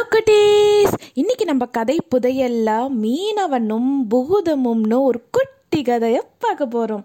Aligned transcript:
Hello 0.00 0.10
குட்டீஸ் 0.10 0.92
இன்னைக்கு 1.14 1.44
நம்ம 1.44 1.64
கதை 1.66 1.96
புதையல்ல 2.10 2.68
மீனவனும் 3.00 3.90
புகுதமும்னு 4.10 4.98
ஒரு 5.02 5.18
குட்டி 5.30 5.80
கதையை 5.82 6.20
பார்க்க 6.38 6.66
போகிறோம் 6.66 7.02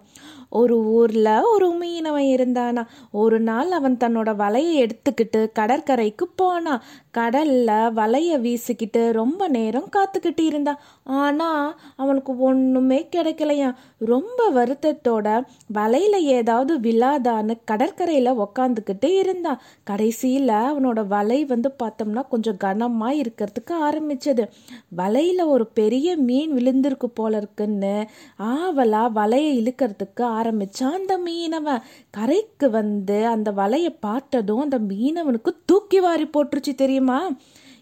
ஒரு 0.52 0.76
ஊரில் 0.90 1.30
ஒரு 1.44 1.68
மீனவன் 1.80 2.28
இருந்தானா? 2.34 2.82
ஒரு 3.12 3.40
நாள் 3.40 3.70
அவன் 3.70 3.96
தன்னோட 3.96 4.30
வலையை 4.36 4.74
எடுத்துக்கிட்டு 4.84 5.52
கடற்கரைக்கு 5.52 6.26
போனான் 6.36 6.82
கடல்ல 7.18 7.70
வலையை 7.94 8.36
வீசிக்கிட்டு 8.40 9.12
ரொம்ப 9.12 9.48
நேரம் 9.48 9.88
காத்துக்கிட்டு 9.96 10.40
இருந்தான் 10.40 10.80
ஆனால் 11.20 11.68
அவனுக்கு 11.96 12.38
ஒன்றுமே 12.38 13.08
கிடைக்கலையா? 13.16 13.70
ரொம்ப 13.98 14.50
வருத்தத்தோட 14.50 15.26
வலையில் 15.72 16.18
ஏதாவது 16.28 16.78
விழாதான்னு 16.78 17.56
கடற்கரையில் 17.64 18.38
உக்காந்துக்கிட்டு 18.38 19.10
இருந்தான் 19.18 19.60
கடைசியில் 19.84 20.48
அவனோட 20.48 21.06
வலை 21.06 21.44
வந்து 21.44 21.74
பார்த்தோம்னா 21.82 22.28
கொஞ்சம் 22.28 22.56
கனமாக 22.56 23.20
இருக்கிறதுக்கு 23.22 23.74
ஆரம்பிச்சது. 23.88 24.44
வலையில் 24.88 25.44
ஒரு 25.46 25.66
பெரிய 25.66 26.16
மீன் 26.16 26.52
விழுந்திருக்கு 26.52 27.08
போல 27.14 27.36
இருக்குன்னு 27.36 27.94
ஆவலா 28.38 29.02
வலையை 29.18 29.52
இழுக்கிறதுக்கு 29.60 30.24
ஆரம்பிச்சான் 30.36 30.98
அந்த 31.00 31.18
மீனவன் 31.18 31.82
கரைக்கு 32.10 32.70
வந்து 32.70 33.26
அந்த 33.26 33.52
வலையை 33.52 33.96
பார்த்ததும் 34.00 34.60
அந்த 34.60 34.78
மீனவனுக்கு 34.78 35.52
தூக்கி 35.64 36.00
வாரி 36.00 36.26
போட்டுருச்சு 36.26 36.74
தெரியுமா? 36.74 37.20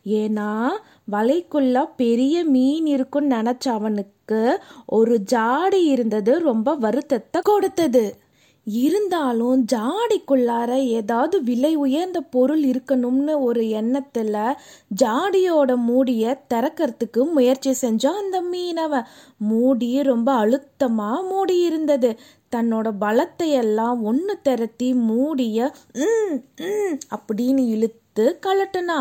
ஏன்னா 0.05 0.69
வலைக்குள்ள 1.13 1.85
பெரிய 1.97 2.45
மீன் 2.45 2.87
இருக்குன்னு 2.87 3.37
நினச்ச 3.37 3.69
அவனுக்கு 3.69 4.61
ஒரு 4.87 5.21
ஜாடி 5.21 5.83
இருந்தது 5.85 6.39
ரொம்ப 6.39 6.75
வருத்தத்தை 6.75 7.41
கொடுத்தது. 7.45 8.05
இருந்தாலும் 8.67 9.67
ஜாடிக்குள்ளார 9.73 10.71
ஏதாவது 10.89 11.43
விலை 11.43 11.75
உயர்ந்த 11.77 12.21
பொருள் 12.21 12.63
இருக்கணும்னு 12.65 13.35
ஒரு 13.41 13.63
எண்ணத்துல 13.81 14.37
ஜாடியோட 15.03 15.77
மூடிய 15.77 16.43
திறக்கிறதுக்கு 16.55 17.31
முயற்சி 17.33 17.75
செஞ்சான் 17.81 18.21
அந்த 18.23 18.41
மீனவன் 18.43 19.09
மூடி 19.39 20.03
ரொம்ப 20.03 20.29
அழுத்தமா 20.45 21.11
மூடி 21.29 21.59
இருந்தது. 21.61 22.11
தன்னோட 22.57 22.89
பலத்தை 23.01 23.49
எல்லாம் 23.53 24.03
ஒன்று 24.03 24.41
திரட்டி 24.43 24.95
மூடிய 24.95 25.59
ம் 25.99 26.37
அப்படின்னு 27.17 27.63
இழுத்து 27.69 28.27
கலட்டுனா 28.47 28.99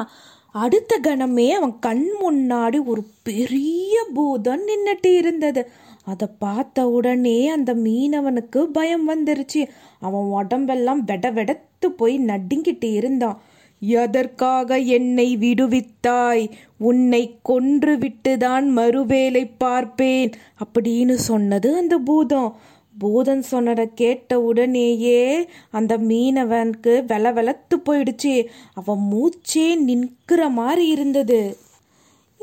அடுத்த 0.56 1.00
கணமே 1.04 1.50
அவன் 1.50 1.80
கண் 1.80 2.08
முன்னாடி 2.22 2.80
ஒரு 2.86 3.04
பெரிய 3.24 4.04
பூதம் 4.14 4.64
நின்றுட்டு 4.68 5.12
இருந்தது. 5.18 5.62
அதை 6.06 6.28
பார்த்த 6.40 6.90
உடனே 6.90 7.50
அந்த 7.50 7.76
மீனவனுக்கு 7.76 8.58
பயம் 8.58 9.10
வந்துருச்சு. 9.10 9.68
அவன் 10.00 10.22
உடம்பெல்லாம் 10.22 11.06
வெட 11.06 11.34
வெடத்து 11.34 11.92
போய் 11.92 12.20
நடுங்கிட்டு 12.20 12.94
இருந்தான். 12.94 13.42
எதற்காக 13.80 14.78
என்னை 14.78 15.38
விடுவித்தாய்? 15.38 16.52
உன்னை 16.78 17.36
கொன்று 17.42 17.98
விட்டுதான் 17.98 18.78
மறுவேலை 18.78 19.50
பார்ப்பேன் 19.58 20.32
அப்படின்னு 20.66 21.14
சொன்னது 21.14 21.76
அந்த 21.76 21.98
பூதம். 21.98 22.56
பூதன் 23.04 23.40
சொன்னதை 23.40 23.90
கேட்ட 23.96 24.42
உடனேயே 24.42 25.50
அந்த 25.72 25.98
மீனவனுக்கு 25.98 27.06
வெல 27.06 27.32
வெலத்து 27.34 27.76
போயிடுச்சு. 27.90 28.46
அவன் 28.74 29.00
மூச்சே 29.12 29.76
நிற்கிற 29.76 30.50
மாதிரி 30.50 30.88
இருந்தது. 30.88 31.58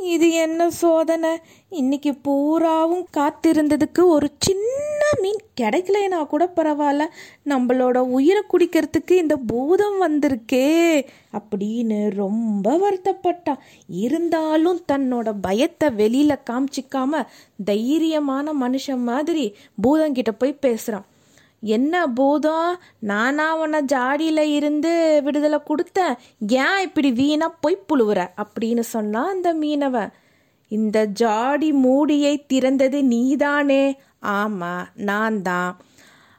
இது 0.05 0.33
என்ன 0.33 0.71
சோதனை? 0.71 1.31
இன்னைக்கு 1.69 2.15
பூராவும் 2.15 3.07
காத்திருந்ததுக்கு 3.17 4.05
ஒரு 4.05 4.31
சின்ன 4.39 5.03
மீன் 5.21 5.39
கிடைக்கலைனா 5.61 6.27
கூட 6.27 6.53
பரவாயில்ல. 6.57 7.07
நம்மளோட 7.45 7.99
உயிரை 7.99 8.43
குடிக்கிறதுக்கு 8.53 9.11
இந்த 9.11 9.37
பூதம் 9.37 10.03
வந்திருக்கே 10.03 11.07
அப்படின்னு 11.33 12.11
ரொம்ப 12.15 12.77
வருத்தப்பட்டான் 12.77 13.59
இருந்தாலும் 13.89 14.81
தன்னோட 14.93 15.35
பயத்தை 15.41 15.89
வெளியில 15.89 16.39
காமிச்சிக்காம 16.51 17.27
தைரியமான 17.67 18.53
மனுஷன் 18.61 19.03
மாதிரி 19.03 19.55
பூதங்கிட்ட 19.83 20.33
போய் 20.39 20.59
பேசுறான். 20.63 21.09
என்ன 21.61 22.07
பூதம்? 22.07 22.77
நானா 22.99 23.57
உன்னை 23.57 23.81
ஜாடியில் 23.93 24.41
இருந்து 24.41 25.21
விடுதலை 25.25 25.59
கொடுத்தேன். 25.59 26.17
ஏன் 26.49 26.83
இப்படி 26.83 27.13
வீணா 27.13 27.57
போய் 27.61 27.85
புழுவுற? 27.89 28.29
அப்படின்னு 28.37 28.81
சொன்னா 28.81 29.29
அந்த 29.29 29.55
மீனவன் 29.55 30.13
இந்த 30.69 31.05
ஜாடி 31.05 31.73
மூடியை 31.73 32.47
திறந்தது 32.53 33.03
நீதானே? 33.03 33.99
ஆமா 34.23 34.85
நான் 34.95 35.43
தான். 35.43 35.81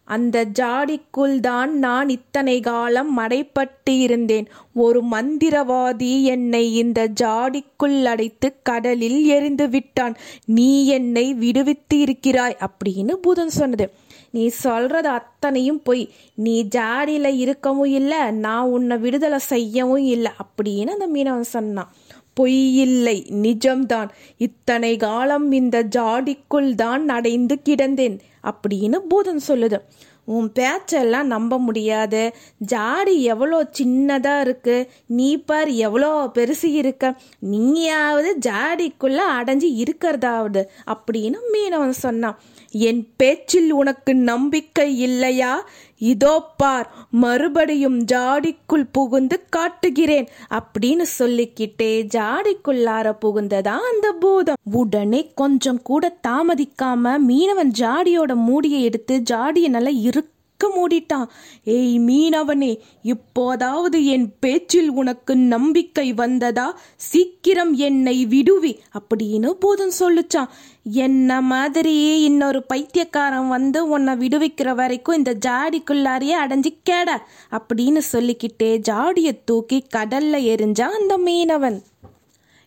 அந்த 0.03 0.45
ஜாடிக்குள் 0.59 1.39
தான் 1.39 1.77
நான் 1.77 2.09
இத்தனை 2.09 2.59
காலம் 2.59 3.17
மடைப்பட்டு 3.17 3.99
இருந்தேன். 3.99 4.47
ஒரு 4.73 5.03
மந்திரவாதி 5.03 6.23
என்னை 6.23 6.75
இந்த 6.75 7.09
ஜாடிக்குள் 7.21 8.03
அடைத்து 8.03 8.55
கடலில் 8.63 9.25
எரிந்து 9.25 9.69
விட்டான் 9.69 10.15
நீ 10.45 10.87
என்னை 10.87 11.33
விடுவித்து 11.33 11.99
இருக்கிறாய் 11.99 12.57
அப்படின்னு 12.59 13.13
பூதன் 13.27 13.45
சொன்னது. 13.45 13.93
நீ 14.31 14.47
சொல்றது 14.47 15.09
அத்தனையும் 15.09 15.81
பொய். 15.83 16.03
நீ 16.35 16.67
ஜாடியில் 16.75 17.37
இருக்கவும் 17.37 17.91
இல்லை 17.99 18.31
நான் 18.31 18.67
உன்னை 18.67 18.97
விடுதலை 18.97 19.39
செய்யவும் 19.39 20.05
இல்லை 20.15 20.31
அப்படின்னு 20.43 20.95
அந்த 20.97 21.07
மீனவன் 21.07 21.53
சொன்னான். 21.55 21.91
பொய் 22.33 22.75
இல்லை 22.75 23.17
நிஜம்தான். 23.41 24.09
இத்தனை 24.37 24.97
காலம் 24.97 25.51
இந்த 25.51 25.83
ஜாடிக்குள் 25.83 26.75
தான் 26.75 27.09
அடைந்து 27.09 27.59
கிடந்தேன் 27.65 28.17
அப்படின்னு 28.43 28.99
பூதன் 29.09 29.43
சொல்லுது. 29.47 29.79
உன் 30.25 30.51
பேச்செல்லாம் 30.51 31.27
நம்ப 31.27 31.59
முடியாது. 31.59 32.33
ஜாடி 32.57 33.23
எவ்வளோ 33.23 33.69
சின்னதாக 33.79 34.39
இருக்கு. 34.39 34.89
நீ 35.05 35.37
பார் 35.37 35.69
எவ்வளோ 35.69 36.31
பெருசு 36.35 36.65
இருக்க. 36.65 37.13
நீயாவது 37.39 38.37
ஜாடிக்குள்ள 38.45 39.19
அடைஞ்சு 39.39 39.69
இருக்கிறதாவது 39.75 40.69
அப்படின்னு 40.85 41.35
மீனவன் 41.53 41.89
சொன்னான். 41.89 42.39
என் 42.71 43.07
பேச்சில் 43.17 43.71
உனக்கு 43.71 44.15
நம்பிக்கை 44.15 44.99
இல்லையா? 44.99 45.65
இதோ 45.97 46.43
பார் 46.57 46.91
மறுபடியும் 47.11 48.05
ஜாடிக்குள் 48.05 48.85
புகுந்து 48.91 49.43
காட்டுகிறேன் 49.49 50.27
அப்படின்னு 50.49 51.01
சொல்லிக்கிட்டே 51.01 51.91
ஜாடிக்குள்ளார 52.15 53.13
புகுந்ததா 53.25 53.75
அந்த 53.91 54.11
பூதம். 54.19 54.59
உடனே 54.71 55.31
கொஞ்சம் 55.35 55.81
கூட 55.81 56.17
தாமதிக்காம 56.27 57.13
மீனவன் 57.27 57.71
ஜாடியோட 57.79 58.35
மூடியை 58.35 58.83
எடுத்து 58.83 59.21
ஜாடியை 59.31 59.67
நல்லா 59.67 59.89
இரு 59.89 60.20
இருக்கு 60.61 60.69
மூடிட்டான். 60.77 61.27
ஏய் 61.63 61.99
மீனவனே 61.99 62.79
இப்போதாவது 63.01 64.05
என் 64.05 64.27
பேச்சில் 64.39 64.89
உனக்கு 64.91 65.35
நம்பிக்கை 65.35 66.13
வந்ததா? 66.13 66.79
சீக்கிரம் 66.95 67.73
என்னை 67.73 68.25
விடுவி 68.29 68.73
அப்படின்னு 68.99 69.49
போதும் 69.49 69.97
சொல்லுச்சான். 69.99 70.51
என்ன 70.83 71.41
மாதிரி 71.41 72.23
இன்னொரு 72.23 72.63
பைத்தியக்காரன் 72.63 73.47
வந்து 73.47 73.87
உன்னை 73.87 74.13
விடுவிக்கிற 74.13 74.75
வரைக்கும் 74.75 75.17
இந்த 75.17 75.33
ஜாடிக்குள்ளாரியே 75.45 76.37
அடைஞ்சு 76.45 76.71
கேட 76.89 77.09
அப்படின்னு 77.51 78.01
சொல்லிக்கிட்டே 78.11 78.71
ஜாடியை 78.89 79.33
தூக்கி 79.45 79.83
கடல்ல 79.95 80.35
எரிஞ்சான் 80.51 80.97
அந்த 80.99 81.17
மீனவன். 81.17 81.79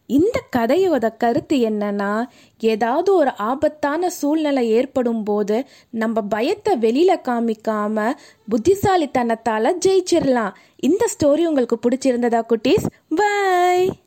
இந்த 0.06 0.42
கதையோட 0.56 1.16
கருத்து 1.16 1.56
என்னன்னா 1.56 2.24
ஏதாவது 2.60 3.14
ஒரு 3.14 3.30
ஆபத்தான 3.36 4.10
சூழ்நிலை 4.10 4.70
ஏற்படும் 4.70 5.22
போது 5.22 5.66
நம்ம 5.90 6.20
பயத்தை 6.20 6.76
வெளியில 6.76 7.12
காமிக்காம 7.28 8.12
புத்திசாலித்தனத்தால 8.48 9.72
ஜெயிச்சிடலாம் 9.86 10.54
இந்த 10.76 11.06
ஸ்டோரி 11.14 11.44
உங்களுக்கு 11.46 11.78
பிடிச்சிருந்ததா 11.82 12.42
குட்டீஸ்? 12.48 12.86
பாய் 13.14 14.03